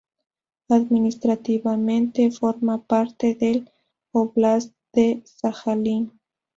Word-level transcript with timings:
Administrativamente, 0.69 2.31
forma 2.31 2.81
parte 2.81 3.35
del 3.35 3.69
óblast 4.11 4.73
de 4.93 5.21
Sajalín. 5.27 6.19